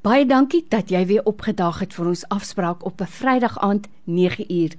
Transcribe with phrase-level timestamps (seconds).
[0.00, 4.72] Baie dankie dat jy weer opgedaag het vir ons afspraak op 'n Vrydag aand 9uur.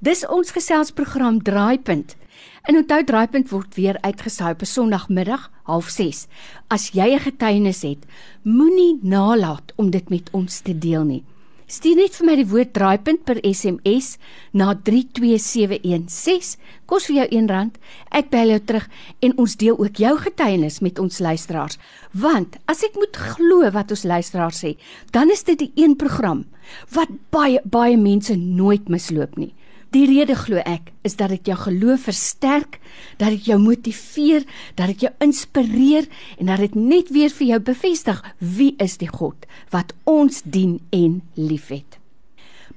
[0.00, 2.16] Dis ons geselsprogram Draaipunt.
[2.62, 6.28] En onthou Draaipunt word weer uitgesaai op Sondagmiddag 06:30.
[6.68, 8.04] As jy 'n getuienis het,
[8.42, 11.24] moenie nalat om dit met ons te deel nie.
[11.66, 14.12] Stuur net vir my die woord draaipunt per SMS
[14.54, 16.60] na 32716.
[16.86, 17.72] Kos vir jou R1.
[18.14, 18.86] Ek bel jou terug
[19.26, 21.80] en ons deel ook jou getuienis met ons luisteraars.
[22.14, 24.76] Want as ek moet glo wat ons luisteraars sê,
[25.10, 26.44] dan is dit die een program
[26.94, 29.50] wat baie baie mense nooit misloop nie.
[29.96, 32.74] Die rede glo ek is dat dit jou geloof versterk,
[33.16, 34.42] dat dit jou motiveer,
[34.76, 36.04] dat dit jou inspireer
[36.36, 40.82] en dat dit net weer vir jou bevestig wie is die God wat ons dien
[40.92, 41.96] en liefhet.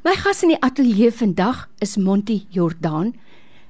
[0.07, 3.11] My gas in die ateljee vandag is Monty Jordaan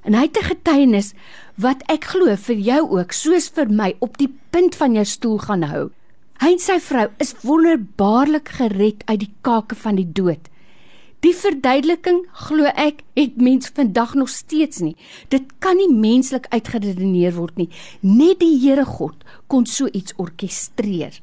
[0.06, 1.10] en hy het 'n getuienis
[1.58, 5.38] wat ek glo vir jou ook soos vir my op die punt van jou stoel
[5.38, 5.90] gaan hou.
[6.38, 10.46] Hy en sy vrou is wonderbaarlik gered uit die kake van die dood.
[11.20, 14.94] Die verduideliking glo ek het mens vandag nog steeds nie.
[15.28, 17.68] Dit kan nie menslik uitgeredeneer word nie.
[18.00, 21.18] Net die Here God kon so iets orkestreer.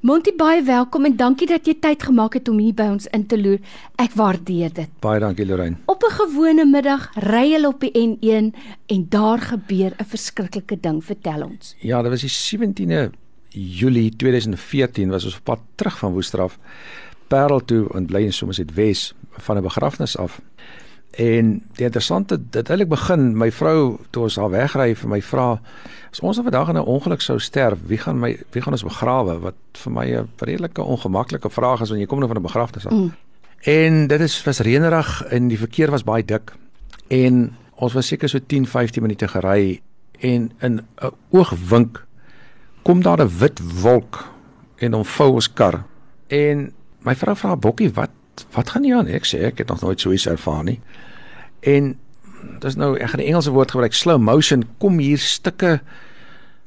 [0.00, 3.26] Monty baie welkom en dankie dat jy tyd gemaak het om hier by ons in
[3.28, 3.60] te loer.
[4.00, 4.96] Ek waardeer dit.
[5.04, 5.76] Baie dankie Lorraine.
[5.84, 8.54] Op 'n gewone middag ry hulle op die N1
[8.86, 11.04] en daar gebeur 'n verskriklike ding.
[11.04, 11.74] Vertel ons.
[11.80, 13.10] Ja, dit was die 17de
[13.50, 16.58] Julie 2014 was ons op pad terug van Woestraf
[17.28, 20.40] Parel toe en bly in Somerset Wes van 'n begrafnis af.
[21.10, 25.60] En die interessante dit eintlik begin my vrou toe ons haar wegry vir my vra
[26.10, 29.38] as ons vandag in 'n ongeluk sou sterf, wie gaan my wie gaan ons begrawe?
[29.38, 32.86] Wat vir my 'n redelike ongemaklike vraag is wanneer jy kom nou van 'n begrafnis
[32.86, 32.92] af.
[32.92, 33.12] Mm.
[33.58, 36.52] En dit is was reënerig en die verkeer was baie dik.
[37.08, 39.80] En ons was seker so 10, 15 minute gery
[40.20, 42.06] en in 'n oogwink
[42.82, 44.28] kom daar 'n wit wolk
[44.76, 45.84] en hom vou ons kar.
[46.26, 46.72] En
[47.06, 48.10] my vrou vra Bokkie, wat
[48.54, 49.08] wat gaan nie aan?
[49.10, 50.78] Ek sê ek het nog nooit so iets ervaar nie.
[51.66, 51.96] En
[52.62, 55.80] dis nou ek gaan 'n Engelse woord gebruik, slow motion, kom hier stukke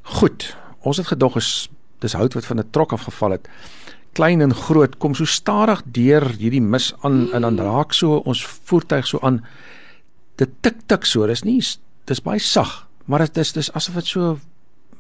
[0.02, 0.56] goed.
[0.82, 3.48] Ons het gedog is dis hout wat van 'n trok afgeval het.
[4.14, 8.46] Klein en groot kom so stadig deur hierdie mis aan en dan raak so ons
[8.46, 9.46] voertuig so aan.
[10.36, 11.62] Dit tik tik so, dis nie
[12.06, 14.40] dis baie sag, maar dit is dis asof dit so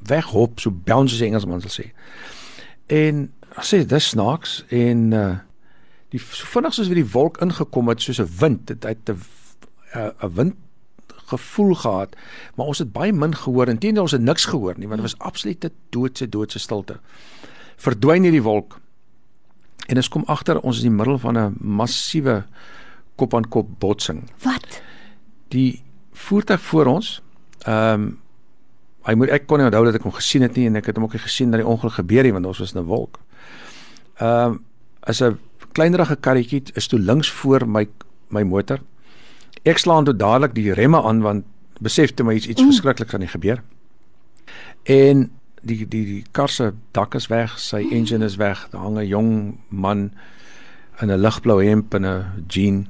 [0.08, 1.91] weghop, so bounce as Engelsman sal sê.
[2.88, 5.31] En sê dis snaaks en uh
[6.12, 9.19] die so vinnig soos wie die wolk ingekom het soos 'n wind dit het 'n
[9.95, 10.56] 'n wind
[11.31, 12.16] gevoel gehad
[12.56, 15.19] maar ons het baie min gehoor intendeel ons het niks gehoor nie want dit was
[15.19, 17.00] absolute doodse doodse stilte.
[17.78, 18.79] Verdwyn hierdie wolk
[19.88, 22.44] en ons kom agter ons is in die middel van 'n massiewe
[23.16, 24.29] kop aan kop botsing.
[24.44, 24.81] Wat?
[25.47, 27.22] Die voertuig voor ons
[27.66, 28.19] ehm um,
[29.01, 30.95] hy moet ek kon nie onthou dat ek hom gesien het nie en ek het
[30.95, 33.19] hom ook nie gesien dat die ongeluk gebeur het want ons was in 'n wolk
[34.17, 34.66] ehm um,
[34.99, 35.38] as 'n
[35.72, 37.88] kleinerige karretjie is toe links voor my
[38.27, 38.79] my motor.
[39.63, 41.45] Ek slaan toe dadelik die remme aan want
[41.79, 42.67] besef toe my iets iets mm.
[42.67, 43.63] verskrikliks aan die gebeur.
[44.83, 47.91] En die die die kar se dak is weg, sy mm.
[47.91, 48.67] engine is weg.
[48.72, 50.11] Daar hang 'n jong man
[51.01, 52.88] in 'n ligblou hemp en 'n jean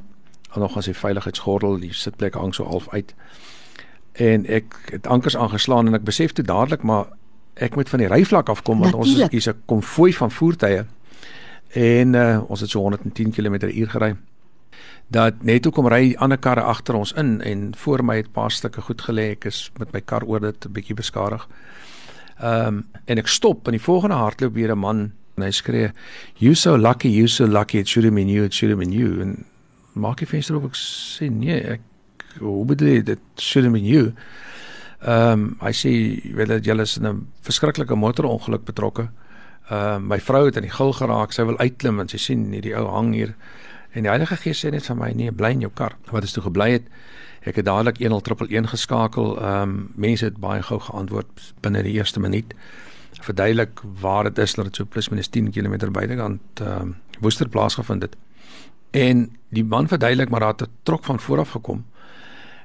[0.54, 3.16] en nog as hy veiligheidsgordel, die sitplek hang so half uit.
[4.12, 7.06] En ek het ankers aangeslaan en ek besef toe dadelik maar
[7.54, 9.32] ek moet van die ryvlak afkom want Natuurlijk.
[9.32, 10.86] ons is hier 'n konvooi van voertuie
[11.74, 14.16] en uh, ons het so 110 km/h gery.
[15.08, 18.32] Dat net toe kom ry ander karre agter ons in en voor my het 'n
[18.32, 19.32] paar stukke goed gelê.
[19.32, 21.48] Ek is met my kar oor dit 'n bietjie beskadig.
[22.40, 25.92] Ehm um, en ek stop en die volgende hardloop weer 'n man en hy skree
[26.42, 28.94] you so lucky you so lucky it should have been you it should have been
[28.94, 29.46] you en
[29.94, 31.82] maak die venster op ek sê nee ek
[32.40, 34.12] hoe bedoel jy dit should have been you
[35.02, 35.92] ehm um, hy sê
[36.38, 39.10] weet dat jy is in 'n verskriklike motorongeluk betrokke
[39.70, 41.34] uh my vrou het in die gil geraak.
[41.34, 43.36] Sy wil uitklim en sy sien hierdie ou hang hier.
[43.92, 46.32] En die Heilige Gees sê net vir my: "Nee, bly in jou kar." Wat is
[46.34, 46.88] toe gebly het?
[47.44, 49.38] Ek het dadelik 1011 geskakel.
[49.38, 52.54] Ehm um, mense het baie gou geantwoord binne die eerste minuut.
[53.22, 57.50] Verduidelik waar dit is dat dit so plus minus 10 km buitekant ehm um, Woester
[57.50, 58.16] plaasgevind het.
[58.92, 61.86] En die man verduidelik maar het 'n trok van voor af gekom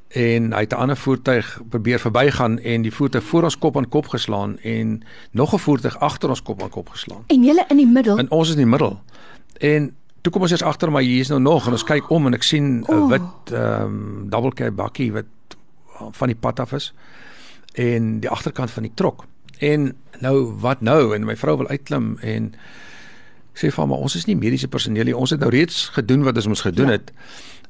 [0.08, 3.88] en hy het 'n ander voertuig probeer verbygaan en die voertuig voor ons kop aan
[3.88, 7.24] kop geslaan en nog 'n voertuig agter ons kop aan kop geslaan.
[7.26, 8.18] En julle in die middel.
[8.18, 9.00] En ons is in die middel.
[9.58, 12.26] En toe kom ons eers agter maar hier is nou nog en ons kyk om
[12.26, 13.08] en ek sien 'n oh.
[13.08, 15.24] wit ehm um, double cab bakkie wat
[16.10, 16.94] van die pad af is
[17.72, 19.24] en die agterkant van die trok.
[19.58, 22.54] En nou wat nou en my vrou wil uitklim en
[23.52, 25.16] sê vir maar ons is nie mediese personeel nie.
[25.16, 26.92] Ons het nou reeds gedoen wat ons moes gedoen ja.
[26.92, 27.12] het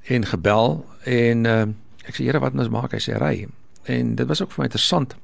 [0.03, 1.75] en gebel en ehm uh,
[2.07, 2.93] Ek sê Here wat ons maak?
[2.95, 3.47] Hy sê ry.
[3.87, 5.17] En dit was ook vir my interessant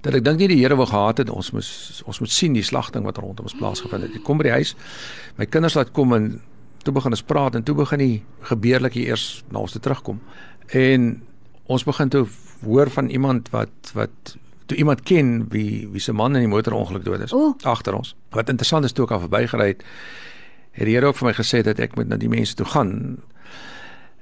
[0.00, 1.70] Dat ek dink nie die Here wou gehad het ons moes
[2.06, 4.18] ons moet sien die slagting wat rondom ons plaasgevind het.
[4.18, 4.74] Ek kom by die huis,
[5.40, 6.30] my kinders laat kom en
[6.86, 8.16] toe begin ons praat en toe begin die
[8.46, 10.20] gebeurlikie eers na ons toe terugkom.
[10.76, 11.08] En
[11.72, 12.26] ons begin toe
[12.64, 14.36] hoor van iemand wat wat
[14.70, 17.54] toe iemand ken wie wie se man in die motorongeluk dood is O.
[17.62, 18.14] agter ons.
[18.34, 19.84] Wat interessant is toe ek al verbygery het,
[20.76, 23.18] het die Here ook vir my gesê dat ek moet na die mense toe gaan.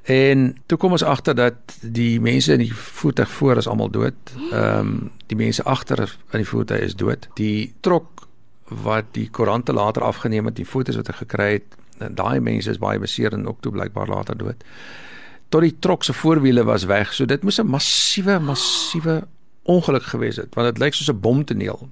[0.04, 4.34] En toe kom ons agter dat die mense in die voertuig voor is almal dood.
[4.50, 7.28] Ehm um, die mense agter in die voertuig is dood.
[7.34, 8.26] Die trok
[8.68, 11.76] wat die koerante later afgeneem het, die foto's wat ek gekry het,
[12.16, 14.64] daai mense is baie beseer en ook toe blykbaar later dood.
[15.48, 17.14] Tot die trok se voorwiele was weg.
[17.14, 19.26] So dit moes 'n massiewe massiewe
[19.62, 21.88] ongeluk gewees het want dit lyk soos 'n bomtoneel.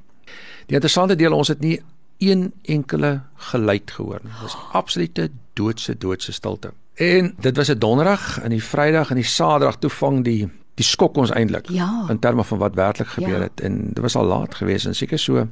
[0.66, 1.80] Die interessante deel ons het nie
[2.18, 4.32] een enkele geluid gehoor nie.
[4.32, 6.72] Dit was absolute doodse doodse stilte.
[6.94, 10.84] En dit was 'n donderdag en die Vrydag en die Saterdag toe vang die die
[10.84, 12.06] skok ons eintlik Ja.
[12.08, 13.40] in terme van wat werklik gebeur Ja.
[13.40, 15.48] het en dit was al laat geweest en seker so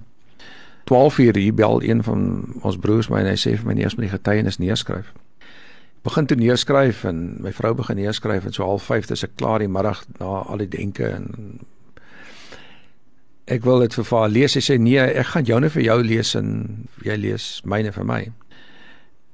[0.85, 3.85] 12 uur hier bel een van ons broers my en hy sê vir my nee,
[3.85, 5.13] ons moet die getuienis neerskryf.
[6.03, 9.59] Begin toe neerskryf en my vrou begin neerskryf en so half 5 is ek klaar
[9.59, 11.59] die middag na al die denke en
[13.47, 14.53] ek wil dit vir haar lees.
[14.53, 18.21] Sy sê nee, ek gaan joune vir jou lees en jy lees myne vir my.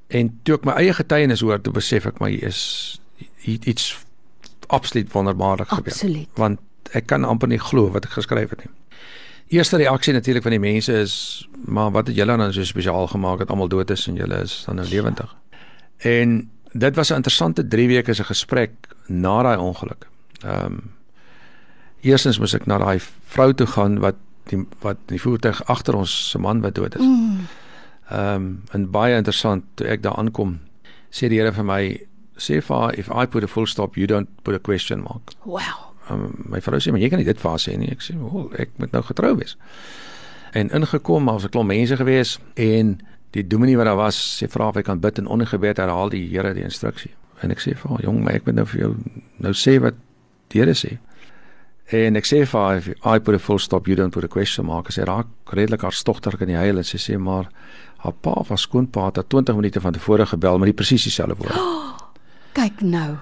[0.08, 3.00] En toe ek my eie getuienis hoor, toe besef ek my is
[3.46, 3.96] i- iets
[4.68, 5.92] absoluut wonderbaarlik gebeur.
[5.92, 6.28] Absoluut.
[6.34, 6.58] Want
[6.92, 8.72] ek kan amper nie glo wat ek geskryf het nie.
[9.48, 13.38] Eerste reaksie natuurlik van die mense is, maar wat het julle dan so spesiaal gemaak
[13.38, 15.34] dat almal dood is en julle is dan nou lewendig?
[15.98, 18.70] En dit was 'n interessante 3 weke se gesprek
[19.06, 20.06] na daai ongeluk.
[20.44, 20.94] Ehm um,
[22.00, 24.14] Eerstens moes ek na daai vrou toe gaan wat
[24.44, 27.00] die wat die voertuig agter ons se man wat dood is.
[27.02, 27.46] Mm.
[28.10, 30.60] Ehm um, en baie interessant toe ek daar aankom,
[31.10, 31.82] sê die Here vir my,
[32.38, 35.34] sê vir haar if I put a full stop, you don't put a question mark.
[35.44, 35.92] Wow.
[36.10, 37.90] Um, my vrou sê maar jy kan nie dit vir haar sê nie.
[37.90, 39.56] Ek sê, "Wel, ek moet nou getrou wees."
[40.52, 43.00] En ingekom, maar was 'n klomp mense gewees en
[43.30, 46.08] die dominee wat daar was, sê vra of hy kan bid en onder gebed herhaal
[46.08, 47.10] die Here die instruksie.
[47.42, 48.96] En ek sê vir haar, "Jong, maar ek moet nou vir jou
[49.38, 49.94] nou sê wat
[50.48, 50.98] die Here sê."
[51.94, 54.28] En ek sê vir haar, "If I put a full stop, you don't put a
[54.28, 57.48] question mark." Sy raak redelik hartstogtelik in die huil en sy sê maar
[57.96, 61.36] haar pa was skoonpa het haar 20 minute van tevore gebel met die presies dieselfde
[61.36, 61.60] woorde.
[62.60, 63.16] Kyk nou.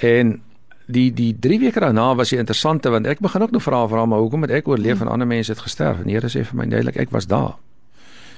[0.00, 0.42] En
[0.86, 4.04] die die 3 weke daarna was die interessante want ek begin ook nog vra vra
[4.06, 6.56] maar hoekom het ek oorleef en ander mense het gesterf en die Here sê vir
[6.56, 7.54] my duidelik ek was daar.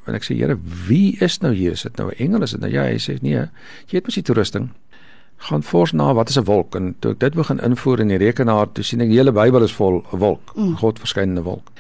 [0.06, 1.72] En ek sê Here, wie is nou hier?
[1.72, 2.70] Is dit nou 'n engel is dit nou?
[2.70, 3.48] Ja, hy sê nee.
[3.86, 4.70] Jy het mos die toerusting.
[5.38, 8.16] Gaan fors na wat is 'n wolk en toe ek dit begin invoer in die
[8.18, 10.76] rekenaar, toe sien ek die hele Bybel is vol 'n wolk, Mm.
[10.76, 11.70] God verskynende wolk.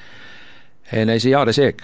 [0.90, 1.82] En hy sê ja, dis ek.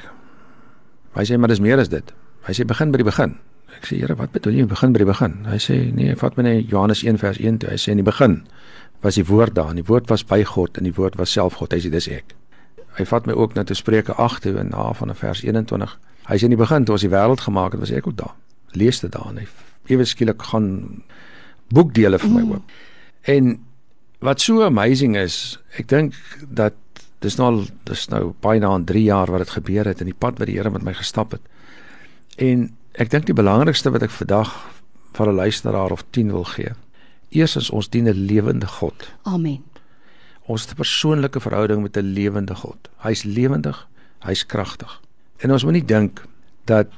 [1.14, 2.12] Hy sê maar dis meer as dit.
[2.46, 3.36] Hy sê begin by die begin.
[3.76, 5.44] Ek sê Here, wat bedoel jy begin by die begin?
[5.48, 7.70] Hy sê nee, vat my net Johannes 1 vers 1 toe.
[7.70, 8.42] Hy sê in die begin
[9.02, 11.54] was die woord daar en die woord was by God en die woord was self
[11.54, 11.72] God.
[11.72, 12.34] Hy sê dis ek.
[12.98, 15.98] Hy vat my ook na te Spreuke 8 toe en na van vers 21.
[16.28, 18.34] Hy sê in die begin toe ons die wêreld gemaak het, was ek ook daar.
[18.72, 19.46] Lees dit daar en hy
[19.88, 21.02] ewe skielik gaan
[21.72, 22.76] boekdele vir my oop.
[23.22, 23.56] En
[24.22, 26.14] wat so amazing is, ek dink
[26.48, 26.74] dat
[27.22, 30.18] dis nou al dis nou byna aan 3 jaar wat dit gebeur het en die
[30.18, 31.42] pad wat die Here met my gestap het.
[32.36, 34.50] En ek dink die belangrikste wat ek vandag
[35.16, 36.72] vir 'n luisteraar of 10 wil gee.
[37.30, 39.08] Eerstens ons dien 'n lewende God.
[39.22, 39.62] Amen.
[40.46, 42.88] Ons het 'n persoonlike verhouding met 'n lewende God.
[42.98, 43.86] Hy's lewendig,
[44.20, 45.00] hy's kragtig.
[45.38, 46.22] En ons moet nie dink
[46.64, 46.88] dat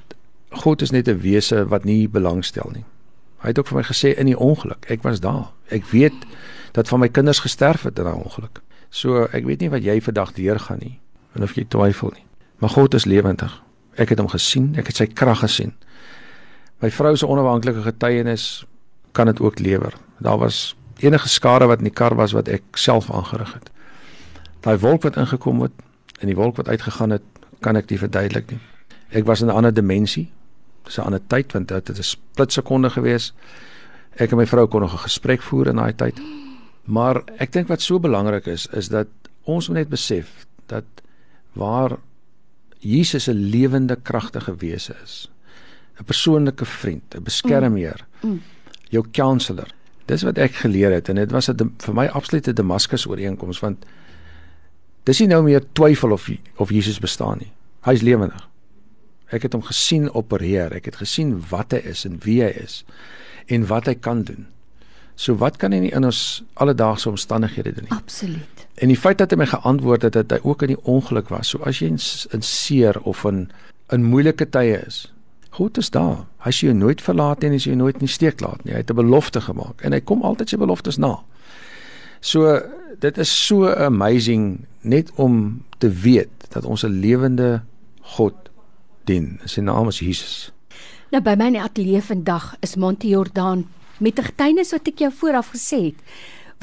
[0.51, 2.85] God is net 'n wese wat nie belangstel nie.
[3.45, 5.51] Hy het ook vir my gesê in die ongeluk, ek was daar.
[5.69, 6.17] Ek weet
[6.73, 8.63] dat van my kinders gesterf het in daai ongeluk.
[8.89, 10.97] So ek weet nie wat jy vandag deurgaan nie
[11.37, 12.25] en of jy twyfel nie.
[12.63, 13.53] Maar God is lewendig.
[14.01, 15.75] Ek het hom gesien, ek het sy krag gesien.
[16.81, 18.65] My vrou se onafhanklike getuienis
[19.13, 19.93] kan dit ook lewer.
[20.25, 23.69] Daar was enige skade wat in die kar was wat ek self aangerig het.
[24.65, 25.85] Daai wolk wat ingekom het
[26.21, 27.27] en die wolk wat uitgegaan het,
[27.61, 28.61] kan ek nie verduidelik nie.
[29.13, 30.33] Ek was in 'n ander dimensie.
[30.85, 33.33] Dis 'n ander tyd want dit het 'n splitsekonde gewees.
[34.17, 36.21] Ek en my vrou kon nog 'n gesprek voer in daai tyd.
[36.85, 39.07] Maar ek dink wat so belangrik is is dat
[39.45, 40.85] ons moet net besef dat
[41.53, 41.97] waar
[42.79, 45.31] Jesus 'n lewende kragtige wese is,
[46.01, 48.41] 'n persoonlike vriend, 'n beskermheer, Mm.
[48.91, 49.69] jou counselor.
[50.07, 53.85] Dis wat ek geleer het en dit was 'n vir my absolute Damaskus ooreenkoms want
[55.05, 57.53] dis nie nou meer twyfel of of Jesus bestaan nie.
[57.81, 58.49] Hy's lewendig.
[59.33, 60.73] Ek het hom gesien opereer.
[60.73, 62.85] Ek het gesien wat hy is en wie hy is
[63.47, 64.47] en wat hy kan doen.
[65.15, 67.97] So wat kan hy nie in ons alledaagse omstandighede doen nie?
[67.97, 68.67] Absoluut.
[68.83, 71.53] En die feit dat hy my geantwoord het dat hy ook in die ongeluk was.
[71.53, 72.01] So as jy in,
[72.35, 73.47] in seer of in
[73.93, 75.05] in moeilike tye is,
[75.55, 76.25] God is daar.
[76.43, 78.65] Hy sê jou nooit verlaat nie en hy sê jou nooit in die steek laat
[78.65, 78.73] nie.
[78.73, 81.21] Hy het 'n belofte gemaak en hy kom altyd sy beloftes na.
[82.21, 82.61] So
[82.99, 87.63] dit is so amazing net om te weet dat ons 'n lewende
[88.17, 88.35] God
[89.07, 89.39] dien.
[89.45, 90.53] Sy naam is Jesus.
[91.13, 93.67] Nou by my in die ateljee vandag is Monty Jordaan
[93.99, 96.01] met 'n getuienis wat ek jou vooraf gesê het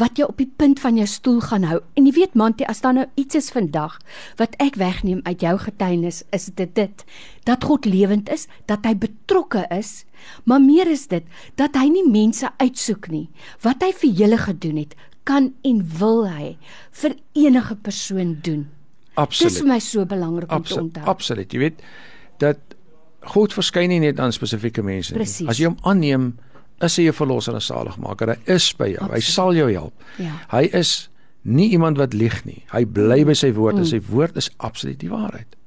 [0.02, 1.80] wat jy op die punt van jou stoel gaan hou.
[2.00, 4.00] En jy weet Monty, as daar nou iets is vandag
[4.40, 7.06] wat ek wegneem uit jou getuienis, is dit dit
[7.44, 10.06] dat God lewend is, dat hy betrokke is,
[10.44, 11.24] maar meer is dit
[11.56, 13.30] dat hy nie mense uitsoek nie.
[13.62, 16.56] Wat hy vir julle gedoen het, kan en wil hy
[17.04, 18.70] vir enige persoon doen.
[19.20, 19.52] Absoluut.
[19.52, 20.88] Dis vir my so belangrik om te Absoluut.
[20.88, 21.06] onthou.
[21.06, 21.54] Absoluut.
[21.54, 21.84] Jy weet
[22.42, 22.78] dat
[23.32, 25.48] God verskyn nie net aan spesifieke mense nie.
[25.50, 26.32] As jy hom aanneem,
[26.82, 28.34] is hy jou verlosser en saligmaker.
[28.34, 29.06] Hy is by jou.
[29.06, 29.34] Hy Absoluut.
[29.36, 30.06] sal jou help.
[30.18, 30.34] Ja.
[30.54, 30.94] Hy is
[31.42, 32.64] nie iemand wat lieg nie.
[32.74, 35.58] Hy bly by sy woord en sy woord is absoluut die waarheid.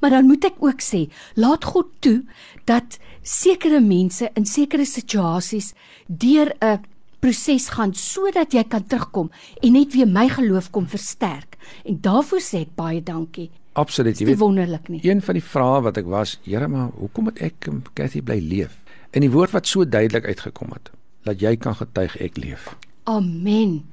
[0.00, 1.06] Maar dan moet ek ook sê,
[1.40, 2.20] laat God toe
[2.68, 5.72] dat sekere mense in sekere situasies
[6.06, 6.84] deur 'n
[7.20, 9.30] proses gaan sodat jy kan terugkom
[9.62, 11.56] en net weer my geloof kom versterk.
[11.84, 13.50] En daarvoor sê ek baie dankie.
[13.72, 14.18] Absoluut.
[14.18, 15.00] Jy weet, wonderlik nie.
[15.06, 18.40] een van die vrae wat ek was, Here, maar hoekom moet ek en Cathy bly
[18.42, 18.76] leef?
[19.10, 20.90] En die woord wat so duidelik uitgekom het,
[21.22, 22.76] dat jy kan getuig ek leef.
[23.04, 23.89] Amen.